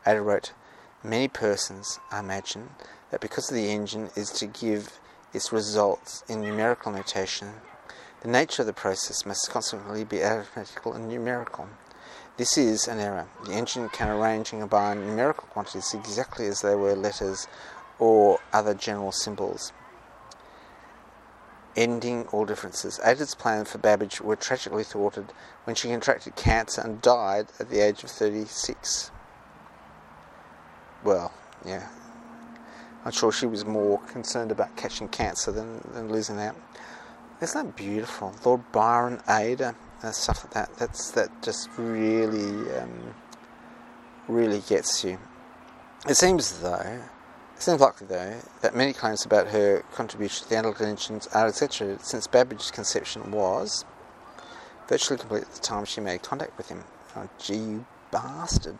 Ada 0.07 0.21
wrote, 0.21 0.52
Many 1.02 1.28
persons 1.28 2.00
imagine 2.12 2.71
that 3.11 3.21
because 3.21 3.49
the 3.49 3.71
engine 3.71 4.11
is 4.16 4.30
to 4.33 4.47
give 4.47 4.99
its 5.33 5.52
results 5.52 6.25
in 6.28 6.40
numerical 6.40 6.92
notation, 6.92 7.54
the 8.21 8.28
nature 8.28 8.62
of 8.62 8.66
the 8.66 8.73
process 8.73 9.25
must 9.25 9.49
consequently 9.50 10.04
be 10.04 10.23
arithmetical 10.23 10.92
and 10.92 11.09
numerical. 11.09 11.68
This 12.37 12.59
is 12.59 12.88
an 12.88 12.99
error. 12.99 13.26
The 13.47 13.52
engine 13.52 13.88
can 13.88 14.09
arrange 14.09 14.52
and 14.52 14.61
combine 14.62 15.07
numerical 15.07 15.49
quantities 15.49 15.95
exactly 15.95 16.47
as 16.47 16.61
they 16.61 16.75
were 16.75 16.95
letters 16.95 17.49
or 17.99 18.38
other 18.52 18.75
general 18.75 19.12
symbols, 19.12 19.73
ending 21.76 22.26
all 22.28 22.45
differences. 22.45 23.00
Ada's 23.05 23.35
plans 23.35 23.71
for 23.71 23.78
Babbage 23.78 24.21
were 24.21 24.37
tragically 24.37 24.85
thwarted 24.85 25.33
when 25.64 25.76
she 25.76 25.88
contracted 25.88 26.37
cancer 26.37 26.81
and 26.81 27.00
died 27.02 27.49
at 27.59 27.71
the 27.71 27.81
age 27.81 28.05
of 28.05 28.11
36 28.11 29.11
well, 31.05 31.33
yeah. 31.64 31.88
I'm 33.05 33.12
sure 33.12 33.33
she 33.33 33.47
was 33.47 33.64
more 33.64 33.99
concerned 34.00 34.50
about 34.50 34.76
catching 34.76 35.09
cancer 35.09 35.52
than, 35.52 35.81
than 35.93 36.11
losing 36.11 36.38
out. 36.40 36.57
Isn't 37.40 37.67
that 37.67 37.76
beautiful? 37.76 38.35
Lord 38.45 38.61
Byron, 38.73 39.21
Ada, 39.28 39.75
and 40.02 40.14
stuff 40.14 40.45
like 40.45 40.55
that. 40.55 40.76
That's 40.76 41.12
that 41.12 41.43
just 41.43 41.69
really, 41.76 42.76
um, 42.76 43.14
really 44.26 44.61
gets 44.69 45.05
you. 45.05 45.19
It 46.09 46.17
seems 46.17 46.61
though, 46.61 47.00
it 47.59 47.62
seems 47.62 47.81
likely 47.81 48.07
though, 48.07 48.37
that 48.62 48.77
many 48.77 48.93
claims 48.93 49.27
about 49.27 49.49
her 49.49 49.83
contribution 49.93 50.45
to 50.45 50.49
the 50.49 50.87
engines 50.87 51.27
are 51.35 51.49
exaggerated, 51.49 52.05
since 52.05 52.29
Babbage's 52.29 52.71
conception 52.71 53.33
was 53.33 53.85
virtually 54.87 55.19
complete 55.19 55.43
at 55.43 55.53
the 55.53 55.61
time 55.61 55.85
she 55.85 56.00
made 56.00 56.23
contact 56.23 56.57
with 56.57 56.69
him. 56.69 56.85
Oh, 57.17 57.29
gee, 57.37 57.57
you 57.57 57.87
bastard! 58.12 58.79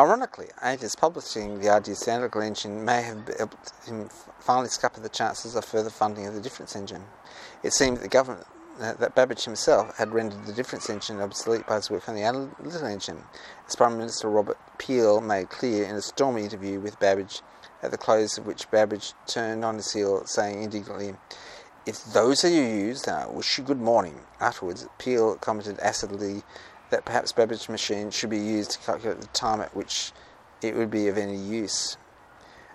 Ironically, 0.00 0.48
Ada's 0.60 0.96
publishing 0.96 1.60
the 1.60 1.70
ideas 1.70 2.08
analytical 2.08 2.42
engine 2.42 2.84
may 2.84 3.02
have 3.02 3.28
helped 3.38 3.72
him 3.86 4.10
finally 4.40 4.68
scupper 4.68 5.00
the 5.00 5.08
chances 5.08 5.54
of 5.54 5.64
further 5.64 5.88
funding 5.88 6.26
of 6.26 6.34
the 6.34 6.40
difference 6.40 6.74
engine. 6.74 7.04
It 7.62 7.72
seemed 7.72 7.98
that 7.98 8.02
the 8.02 8.08
government 8.08 8.48
uh, 8.80 8.94
that 8.94 9.14
Babbage 9.14 9.44
himself 9.44 9.96
had 9.96 10.12
rendered 10.12 10.44
the 10.44 10.52
difference 10.52 10.90
engine 10.90 11.20
obsolete 11.20 11.66
by 11.66 11.76
his 11.76 11.88
work 11.88 12.08
on 12.08 12.14
the 12.14 12.24
analytical 12.24 12.86
engine, 12.86 13.22
as 13.66 13.76
Prime 13.76 13.96
Minister 13.96 14.28
Robert 14.28 14.58
Peel 14.76 15.20
made 15.20 15.48
clear 15.48 15.84
in 15.86 15.94
a 15.94 16.02
stormy 16.02 16.42
interview 16.42 16.78
with 16.78 17.00
Babbage, 17.00 17.40
at 17.86 17.92
the 17.92 17.96
close 17.96 18.36
of 18.36 18.46
which 18.46 18.68
Babbage 18.72 19.12
turned 19.28 19.64
on 19.64 19.76
his 19.76 19.92
heel, 19.92 20.26
saying 20.26 20.60
indignantly, 20.60 21.14
If 21.86 22.04
those 22.04 22.44
are 22.44 22.48
your 22.48 22.64
views, 22.64 23.06
I 23.06 23.28
wish 23.28 23.56
you 23.56 23.62
good 23.62 23.80
morning. 23.80 24.22
Afterwards, 24.40 24.88
Peel 24.98 25.36
commented 25.36 25.78
acidly 25.78 26.42
that 26.90 27.04
perhaps 27.04 27.30
Babbage's 27.30 27.68
machine 27.68 28.10
should 28.10 28.30
be 28.30 28.38
used 28.38 28.72
to 28.72 28.78
calculate 28.80 29.20
the 29.20 29.28
time 29.28 29.60
at 29.60 29.76
which 29.76 30.10
it 30.62 30.74
would 30.74 30.90
be 30.90 31.06
of 31.06 31.16
any 31.16 31.36
use. 31.36 31.96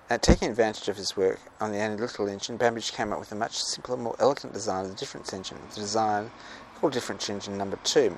And 0.10 0.22
taking 0.22 0.50
advantage 0.50 0.88
of 0.88 0.96
his 0.96 1.18
work 1.18 1.42
on 1.60 1.74
the 1.74 1.80
analytical 1.80 2.30
engine, 2.30 2.56
Babbage 2.56 2.94
came 2.94 3.12
up 3.12 3.20
with 3.20 3.34
a 3.34 3.36
much 3.36 3.62
simpler, 3.62 3.98
more 3.98 4.16
elegant 4.18 4.54
design 4.54 4.86
of 4.86 4.92
the 4.92 4.98
difference 4.98 5.34
engine, 5.34 5.58
the 5.76 5.82
design 5.82 6.32
called 6.80 6.94
difference 6.94 7.30
engine 7.30 7.58
number 7.58 7.78
two, 7.84 8.16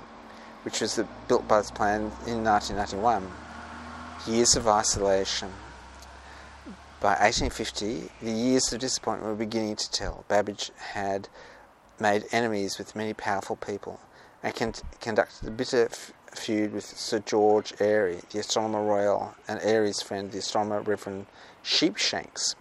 which 0.61 0.79
was 0.79 0.99
built 1.27 1.47
by 1.47 1.57
his 1.57 1.71
plan 1.71 2.01
in 2.27 2.43
1991. 2.43 3.27
Years 4.27 4.55
of 4.55 4.67
isolation. 4.67 5.49
By 7.03 7.15
1850, 7.19 8.11
the 8.21 8.31
years 8.31 8.71
of 8.71 8.79
disappointment 8.79 9.29
were 9.29 9.35
beginning 9.35 9.75
to 9.75 9.91
tell. 9.91 10.23
Babbage 10.29 10.71
had 10.93 11.27
made 11.99 12.23
enemies 12.31 12.77
with 12.77 12.95
many 12.95 13.13
powerful 13.13 13.57
people 13.57 13.99
and 14.41 14.55
con- 14.55 14.73
conducted 15.01 15.49
a 15.49 15.51
bitter 15.51 15.89
f- 15.91 16.13
feud 16.33 16.71
with 16.71 16.85
Sir 16.85 17.19
George 17.19 17.73
Airy, 17.81 18.21
the 18.31 18.39
Astronomer 18.39 18.85
Royal, 18.85 19.35
and 19.49 19.59
Airy's 19.61 20.01
friend, 20.01 20.31
the 20.31 20.37
astronomer 20.37 20.79
Reverend 20.79 21.25
Sheepshanks. 21.61 22.55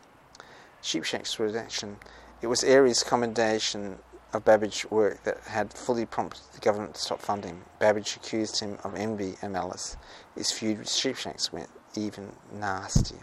Sheepshanks' 0.80 1.38
redaction. 1.38 1.99
It 2.40 2.49
was 2.49 2.64
Airy's 2.64 3.04
commendation 3.04 4.00
of 4.32 4.44
Babbage's 4.44 4.90
work 4.90 5.22
that 5.22 5.38
had 5.42 5.72
fully 5.72 6.04
prompted 6.04 6.42
the 6.52 6.58
government 6.58 6.96
to 6.96 7.00
stop 7.00 7.20
funding. 7.20 7.62
Babbage 7.78 8.16
accused 8.16 8.58
him 8.58 8.78
of 8.82 8.96
envy 8.96 9.37
and 9.40 9.52
malice. 9.52 9.96
His 10.34 10.50
feud 10.50 10.80
with 10.80 10.90
Sheepshanks 10.90 11.52
went 11.52 11.70
even 11.94 12.32
nastier. 12.52 13.20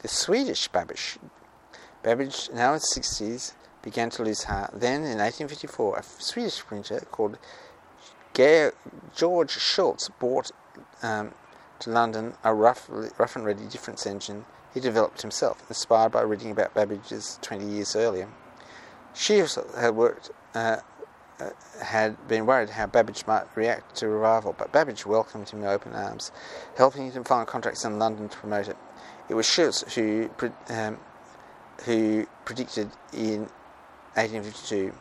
The 0.00 0.08
Swedish 0.08 0.68
Babbage. 0.68 1.18
Babbage, 2.02 2.50
now 2.52 2.68
in 2.68 2.74
his 2.74 2.92
60s, 2.94 3.54
began 3.82 4.10
to 4.10 4.22
lose 4.22 4.44
heart. 4.44 4.70
Then, 4.74 5.02
in 5.02 5.18
1854, 5.18 5.98
a 5.98 6.02
Swedish 6.02 6.58
printer 6.60 7.00
called 7.10 7.38
George 8.34 9.56
Scheutz 9.56 10.10
brought 10.18 10.50
um, 11.02 11.32
to 11.78 11.90
London 11.90 12.34
a 12.44 12.52
rough, 12.52 12.86
rough 12.90 13.36
and 13.36 13.44
ready 13.44 13.66
difference 13.66 14.06
engine 14.06 14.44
he 14.74 14.80
developed 14.80 15.22
himself, 15.22 15.62
inspired 15.70 16.12
by 16.12 16.20
reading 16.20 16.50
about 16.50 16.74
Babbage's 16.74 17.38
20 17.40 17.66
years 17.66 17.96
earlier. 17.96 18.28
She 19.14 19.38
had 19.38 19.96
worked, 19.96 20.30
uh, 20.54 20.80
uh, 21.40 21.50
had 21.82 22.28
been 22.28 22.44
worried 22.44 22.68
how 22.68 22.86
Babbage 22.86 23.26
might 23.26 23.44
react 23.54 23.96
to 23.96 24.08
revival, 24.08 24.54
but 24.56 24.72
Babbage 24.72 25.06
welcomed 25.06 25.48
him 25.48 25.60
with 25.60 25.70
open 25.70 25.94
arms, 25.94 26.30
helping 26.76 27.10
him 27.10 27.24
find 27.24 27.48
contracts 27.48 27.86
in 27.86 27.98
London 27.98 28.28
to 28.28 28.36
promote 28.36 28.68
it. 28.68 28.76
It 29.28 29.34
was 29.34 29.46
Scheutz 29.46 29.92
who 29.94 30.30
um, 30.68 30.98
who 31.84 32.26
predicted 32.44 32.90
in 33.12 33.48
1852 34.14 34.92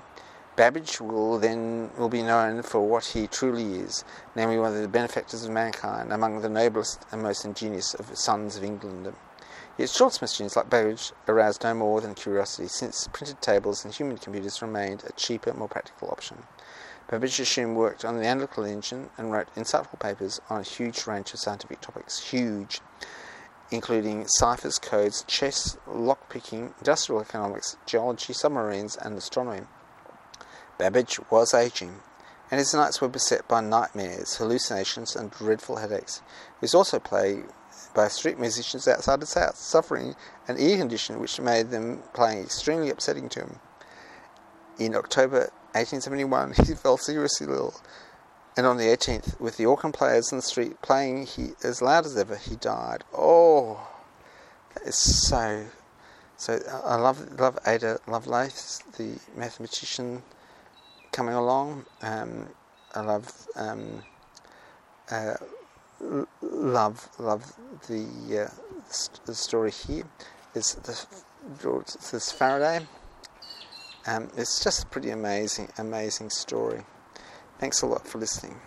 Babbage 0.56 1.02
will 1.02 1.38
then 1.38 1.92
will 1.98 2.08
be 2.08 2.22
known 2.22 2.62
for 2.62 2.80
what 2.80 3.08
he 3.08 3.28
truly 3.28 3.80
is, 3.80 4.06
namely 4.36 4.58
one 4.58 4.74
of 4.74 4.82
the 4.82 4.88
benefactors 4.88 5.44
of 5.44 5.52
mankind, 5.52 6.14
among 6.14 6.40
the 6.40 6.48
noblest 6.48 7.06
and 7.12 7.22
most 7.22 7.44
ingenious 7.44 7.94
of 7.94 8.18
sons 8.18 8.56
of 8.56 8.64
England. 8.64 9.14
Yet 9.78 9.90
short 9.90 10.22
machines 10.22 10.56
like 10.56 10.70
Babbage 10.70 11.12
aroused 11.28 11.64
no 11.66 11.74
more 11.74 12.00
than 12.00 12.16
curiosity, 12.16 12.70
since 12.70 13.10
printed 13.12 13.42
tables 13.42 13.84
and 13.84 13.94
human 13.94 14.18
computers 14.18 14.62
remained 14.62 15.04
a 15.04 15.12
cheaper, 15.12 15.54
more 15.54 15.68
practical 15.68 16.08
option. 16.10 16.44
Babbage 17.10 17.38
assumed 17.42 17.76
worked 17.76 18.06
on 18.06 18.18
the 18.18 18.26
analytical 18.26 18.64
engine 18.64 19.10
and 19.18 19.34
wrote 19.34 19.54
insightful 19.56 20.00
papers 20.00 20.40
on 20.50 20.62
a 20.62 20.64
huge 20.64 21.06
range 21.06 21.34
of 21.34 21.40
scientific 21.42 21.82
topics. 21.82 22.30
Huge 22.30 22.80
including 23.72 24.28
ciphers, 24.28 24.80
codes, 24.80 25.24
chess, 25.28 25.78
lockpicking, 25.88 26.74
industrial 26.78 27.22
economics, 27.22 27.78
geology, 27.86 28.34
submarines, 28.34 28.96
and 28.98 29.18
astronomy. 29.18 29.66
Babbage 30.78 31.20
was 31.30 31.54
aging, 31.54 32.02
and 32.52 32.60
his 32.60 32.74
nights 32.74 33.02
were 33.02 33.08
beset 33.08 33.48
by 33.48 33.62
nightmares, 33.62 34.36
hallucinations, 34.36 35.16
and 35.16 35.32
dreadful 35.32 35.78
headaches. 35.78 36.22
He 36.60 36.62
was 36.62 36.76
also 36.76 37.00
plagued 37.00 37.52
by 37.94 38.08
street 38.10 38.38
musicians 38.38 38.88
outside 38.88 39.22
his 39.22 39.34
house, 39.34 39.60
suffering 39.60 40.16
an 40.48 40.60
ear 40.60 40.78
condition 40.78 41.20
which 41.20 41.40
made 41.40 41.72
them 41.72 42.04
playing 42.14 42.44
extremely 42.44 42.90
upsetting 42.90 43.30
to 43.30 43.42
him. 43.42 43.60
In 44.78 44.96
October 44.96 45.52
1871, 45.74 46.54
he 46.66 46.76
fell 46.76 46.98
seriously 46.98 47.48
ill, 47.48 47.74
and 48.58 48.66
on 48.66 48.78
the 48.78 48.86
18th, 48.86 49.40
with 49.40 49.58
the 49.58 49.66
organ 49.66 49.92
players 49.92 50.32
in 50.32 50.38
the 50.38 50.42
street 50.42 50.82
playing 50.82 51.26
he, 51.26 51.50
as 51.64 51.82
loud 51.82 52.06
as 52.06 52.18
ever, 52.18 52.38
he 52.38 52.56
died. 52.56 53.04
Oh, 53.14 53.86
that 54.74 54.84
is 54.84 54.98
so. 54.98 55.66
So 56.38 56.60
I 56.84 56.96
love 56.96 57.40
love 57.40 57.58
Ada 57.66 58.00
Lovelace, 58.08 58.82
the 58.98 59.18
mathematician 59.36 60.22
coming 61.12 61.34
along. 61.34 61.86
Um, 62.02 62.48
I 62.94 63.02
love 63.02 63.48
um, 63.56 64.04
uh, 65.12 65.36
love 66.42 67.10
love 67.20 67.54
the, 67.88 68.48
uh, 68.48 68.84
the 69.26 69.36
story 69.36 69.72
here. 69.72 70.04
Is 70.54 70.76
this, 70.76 71.08
this 72.12 72.32
Faraday? 72.32 72.86
Um, 74.08 74.30
it's 74.38 74.64
just 74.64 74.84
a 74.84 74.88
pretty 74.88 75.10
amazing 75.10 75.70
amazing 75.78 76.30
story. 76.30 76.84
Thanks 77.60 77.82
a 77.82 77.88
lot 77.88 78.06
for 78.06 78.18
listening. 78.18 78.60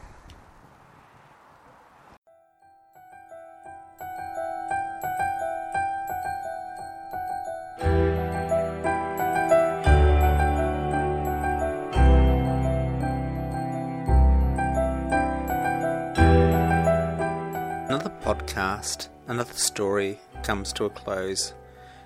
Another 17.88 18.10
podcast, 18.22 19.08
another 19.26 19.52
story 19.52 20.18
comes 20.42 20.72
to 20.74 20.84
a 20.86 20.90
close. 20.90 21.52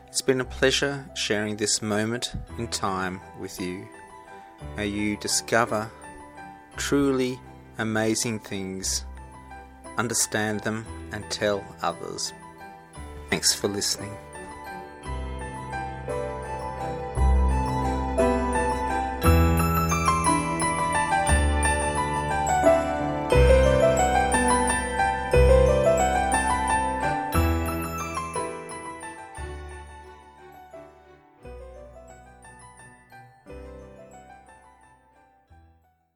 It's 0.08 0.20
been 0.20 0.40
a 0.40 0.44
pleasure 0.44 1.08
sharing 1.14 1.56
this 1.56 1.80
moment 1.80 2.34
in 2.58 2.68
time 2.68 3.20
with 3.40 3.60
you. 3.60 3.88
May 4.76 4.88
you 4.88 5.16
discover 5.16 5.90
truly 6.76 7.38
amazing 7.78 8.40
things, 8.40 9.04
understand 9.96 10.60
them, 10.60 10.86
and 11.12 11.28
tell 11.30 11.64
others. 11.82 12.32
Thanks 13.30 13.54
for 13.54 13.68
listening. 13.68 14.16